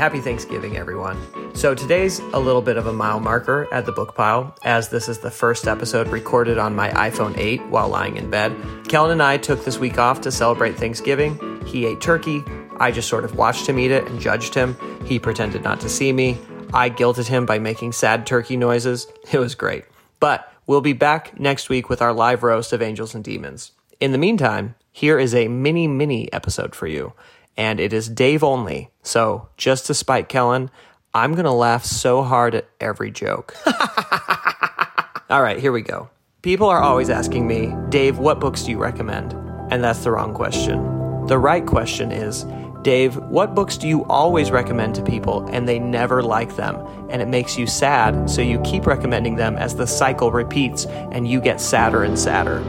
happy 0.00 0.18
Thanksgiving, 0.18 0.78
everyone. 0.78 1.18
So, 1.54 1.74
today's 1.74 2.20
a 2.32 2.40
little 2.40 2.62
bit 2.62 2.78
of 2.78 2.86
a 2.86 2.92
mile 2.92 3.20
marker 3.20 3.68
at 3.70 3.84
the 3.84 3.92
book 3.92 4.14
pile, 4.14 4.56
as 4.62 4.88
this 4.88 5.10
is 5.10 5.18
the 5.18 5.30
first 5.30 5.68
episode 5.68 6.08
recorded 6.08 6.56
on 6.56 6.74
my 6.74 6.88
iPhone 6.92 7.36
8 7.36 7.66
while 7.66 7.90
lying 7.90 8.16
in 8.16 8.30
bed. 8.30 8.56
Kellen 8.88 9.10
and 9.10 9.22
I 9.22 9.36
took 9.36 9.62
this 9.62 9.76
week 9.76 9.98
off 9.98 10.22
to 10.22 10.32
celebrate 10.32 10.78
Thanksgiving. 10.78 11.38
He 11.66 11.84
ate 11.84 12.00
turkey. 12.00 12.42
I 12.78 12.90
just 12.92 13.10
sort 13.10 13.26
of 13.26 13.36
watched 13.36 13.66
him 13.66 13.78
eat 13.78 13.90
it 13.90 14.06
and 14.06 14.18
judged 14.18 14.54
him. 14.54 14.74
He 15.04 15.18
pretended 15.18 15.62
not 15.62 15.80
to 15.82 15.90
see 15.90 16.14
me. 16.14 16.38
I 16.72 16.88
guilted 16.88 17.28
him 17.28 17.44
by 17.44 17.58
making 17.58 17.92
sad 17.92 18.26
turkey 18.26 18.56
noises. 18.56 19.06
It 19.30 19.38
was 19.38 19.54
great. 19.54 19.84
But 20.18 20.50
we'll 20.66 20.80
be 20.80 20.94
back 20.94 21.38
next 21.38 21.68
week 21.68 21.90
with 21.90 22.00
our 22.00 22.14
live 22.14 22.42
roast 22.42 22.72
of 22.72 22.80
Angels 22.80 23.14
and 23.14 23.22
Demons. 23.22 23.72
In 24.00 24.12
the 24.12 24.18
meantime, 24.18 24.76
here 24.92 25.18
is 25.18 25.34
a 25.34 25.48
mini, 25.48 25.86
mini 25.86 26.32
episode 26.32 26.74
for 26.74 26.86
you 26.86 27.12
and 27.60 27.78
it 27.78 27.92
is 27.92 28.08
Dave 28.08 28.42
only. 28.42 28.88
So, 29.02 29.50
just 29.58 29.84
to 29.86 29.94
spite 29.94 30.30
Kellen, 30.30 30.70
I'm 31.12 31.32
going 31.32 31.44
to 31.44 31.50
laugh 31.50 31.84
so 31.84 32.22
hard 32.22 32.54
at 32.54 32.66
every 32.80 33.10
joke. 33.10 33.54
All 35.28 35.42
right, 35.42 35.58
here 35.58 35.70
we 35.70 35.82
go. 35.82 36.08
People 36.40 36.70
are 36.70 36.80
always 36.80 37.10
asking 37.10 37.46
me, 37.46 37.74
Dave, 37.90 38.16
what 38.16 38.40
books 38.40 38.62
do 38.62 38.70
you 38.70 38.78
recommend? 38.78 39.34
And 39.70 39.84
that's 39.84 40.04
the 40.04 40.10
wrong 40.10 40.32
question. 40.32 41.26
The 41.26 41.38
right 41.38 41.66
question 41.66 42.12
is, 42.12 42.46
Dave, 42.80 43.16
what 43.16 43.54
books 43.54 43.76
do 43.76 43.86
you 43.86 44.06
always 44.06 44.50
recommend 44.50 44.94
to 44.94 45.02
people 45.02 45.46
and 45.48 45.68
they 45.68 45.78
never 45.78 46.22
like 46.22 46.56
them? 46.56 46.76
And 47.10 47.20
it 47.20 47.28
makes 47.28 47.58
you 47.58 47.66
sad, 47.66 48.30
so 48.30 48.40
you 48.40 48.58
keep 48.60 48.86
recommending 48.86 49.36
them 49.36 49.56
as 49.56 49.76
the 49.76 49.86
cycle 49.86 50.32
repeats 50.32 50.86
and 50.86 51.28
you 51.28 51.42
get 51.42 51.60
sadder 51.60 52.04
and 52.04 52.18
sadder? 52.18 52.60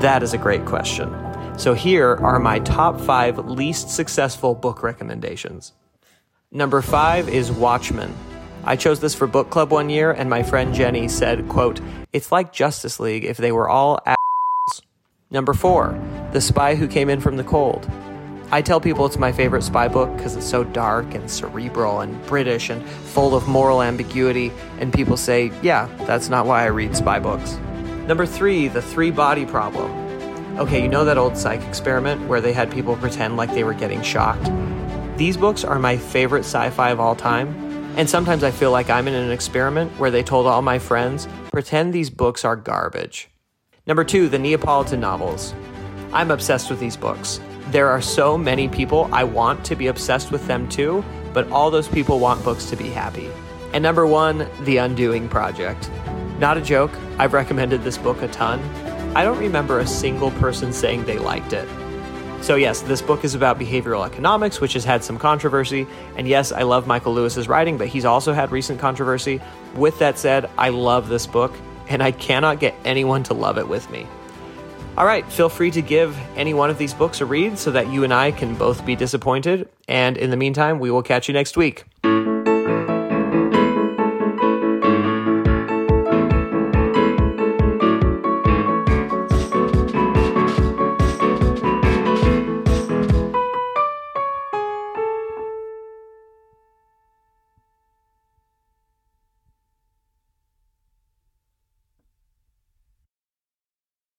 That 0.00 0.24
is 0.24 0.34
a 0.34 0.38
great 0.38 0.64
question. 0.64 1.25
So 1.56 1.72
here 1.72 2.16
are 2.16 2.38
my 2.38 2.58
top 2.60 3.00
five 3.00 3.38
least 3.38 3.88
successful 3.88 4.54
book 4.54 4.82
recommendations. 4.82 5.72
Number 6.52 6.82
five 6.82 7.30
is 7.30 7.50
Watchmen. 7.50 8.14
I 8.64 8.76
chose 8.76 9.00
this 9.00 9.14
for 9.14 9.26
book 9.26 9.48
club 9.48 9.70
one 9.70 9.88
year, 9.88 10.12
and 10.12 10.28
my 10.28 10.42
friend 10.42 10.74
Jenny 10.74 11.08
said, 11.08 11.48
quote, 11.48 11.80
It's 12.12 12.30
like 12.30 12.52
Justice 12.52 13.00
League 13.00 13.24
if 13.24 13.38
they 13.38 13.52
were 13.52 13.70
all 13.70 14.00
assholes. 14.04 14.82
Number 15.30 15.54
four, 15.54 15.98
The 16.32 16.42
Spy 16.42 16.74
Who 16.74 16.86
Came 16.86 17.08
In 17.08 17.20
From 17.20 17.38
the 17.38 17.44
Cold. 17.44 17.90
I 18.50 18.60
tell 18.60 18.80
people 18.80 19.06
it's 19.06 19.18
my 19.18 19.32
favorite 19.32 19.62
spy 19.62 19.88
book 19.88 20.14
because 20.16 20.36
it's 20.36 20.46
so 20.46 20.62
dark 20.62 21.14
and 21.14 21.28
cerebral 21.30 22.00
and 22.00 22.24
British 22.26 22.68
and 22.70 22.86
full 22.86 23.34
of 23.34 23.48
moral 23.48 23.82
ambiguity, 23.82 24.52
and 24.78 24.92
people 24.92 25.16
say, 25.16 25.50
yeah, 25.62 25.88
that's 26.06 26.28
not 26.28 26.44
why 26.46 26.64
I 26.64 26.66
read 26.66 26.94
spy 26.94 27.18
books. 27.18 27.56
Number 28.06 28.26
three, 28.26 28.68
The 28.68 28.82
Three 28.82 29.10
Body 29.10 29.46
Problem. 29.46 30.05
Okay, 30.58 30.80
you 30.82 30.88
know 30.88 31.04
that 31.04 31.18
old 31.18 31.36
psych 31.36 31.62
experiment 31.64 32.26
where 32.28 32.40
they 32.40 32.54
had 32.54 32.70
people 32.70 32.96
pretend 32.96 33.36
like 33.36 33.52
they 33.52 33.62
were 33.62 33.74
getting 33.74 34.00
shocked? 34.00 34.50
These 35.18 35.36
books 35.36 35.64
are 35.64 35.78
my 35.78 35.98
favorite 35.98 36.46
sci 36.46 36.70
fi 36.70 36.88
of 36.88 36.98
all 36.98 37.14
time, 37.14 37.48
and 37.98 38.08
sometimes 38.08 38.42
I 38.42 38.50
feel 38.50 38.70
like 38.70 38.88
I'm 38.88 39.06
in 39.06 39.12
an 39.12 39.30
experiment 39.30 39.92
where 39.98 40.10
they 40.10 40.22
told 40.22 40.46
all 40.46 40.62
my 40.62 40.78
friends, 40.78 41.28
pretend 41.52 41.92
these 41.92 42.08
books 42.08 42.42
are 42.42 42.56
garbage. 42.56 43.28
Number 43.86 44.02
two, 44.02 44.30
the 44.30 44.38
Neapolitan 44.38 44.98
novels. 44.98 45.52
I'm 46.14 46.30
obsessed 46.30 46.70
with 46.70 46.80
these 46.80 46.96
books. 46.96 47.38
There 47.68 47.90
are 47.90 48.00
so 48.00 48.38
many 48.38 48.66
people 48.66 49.10
I 49.12 49.24
want 49.24 49.62
to 49.66 49.76
be 49.76 49.88
obsessed 49.88 50.32
with 50.32 50.46
them 50.46 50.70
too, 50.70 51.04
but 51.34 51.46
all 51.50 51.70
those 51.70 51.88
people 51.88 52.18
want 52.18 52.42
books 52.42 52.64
to 52.70 52.76
be 52.76 52.88
happy. 52.88 53.28
And 53.74 53.82
number 53.82 54.06
one, 54.06 54.48
The 54.62 54.78
Undoing 54.78 55.28
Project. 55.28 55.90
Not 56.38 56.56
a 56.56 56.62
joke, 56.62 56.92
I've 57.18 57.34
recommended 57.34 57.82
this 57.82 57.98
book 57.98 58.22
a 58.22 58.28
ton, 58.28 58.60
I 59.16 59.24
don't 59.24 59.38
remember 59.38 59.78
a 59.78 59.86
single 59.86 60.30
person 60.32 60.74
saying 60.74 61.06
they 61.06 61.16
liked 61.16 61.54
it. 61.54 61.66
So, 62.42 62.56
yes, 62.56 62.82
this 62.82 63.00
book 63.00 63.24
is 63.24 63.34
about 63.34 63.58
behavioral 63.58 64.04
economics, 64.04 64.60
which 64.60 64.74
has 64.74 64.84
had 64.84 65.02
some 65.02 65.18
controversy. 65.18 65.86
And 66.18 66.28
yes, 66.28 66.52
I 66.52 66.64
love 66.64 66.86
Michael 66.86 67.14
Lewis's 67.14 67.48
writing, 67.48 67.78
but 67.78 67.88
he's 67.88 68.04
also 68.04 68.34
had 68.34 68.52
recent 68.52 68.78
controversy. 68.78 69.40
With 69.74 69.98
that 70.00 70.18
said, 70.18 70.50
I 70.58 70.68
love 70.68 71.08
this 71.08 71.26
book, 71.26 71.54
and 71.88 72.02
I 72.02 72.10
cannot 72.10 72.60
get 72.60 72.74
anyone 72.84 73.22
to 73.22 73.32
love 73.32 73.56
it 73.56 73.66
with 73.66 73.88
me. 73.88 74.06
All 74.98 75.06
right, 75.06 75.24
feel 75.32 75.48
free 75.48 75.70
to 75.70 75.80
give 75.80 76.14
any 76.36 76.52
one 76.52 76.68
of 76.68 76.76
these 76.76 76.92
books 76.92 77.22
a 77.22 77.24
read 77.24 77.58
so 77.58 77.70
that 77.70 77.90
you 77.90 78.04
and 78.04 78.12
I 78.12 78.32
can 78.32 78.54
both 78.54 78.84
be 78.84 78.96
disappointed. 78.96 79.66
And 79.88 80.18
in 80.18 80.28
the 80.28 80.36
meantime, 80.36 80.78
we 80.78 80.90
will 80.90 81.02
catch 81.02 81.26
you 81.26 81.32
next 81.32 81.56
week. 81.56 81.84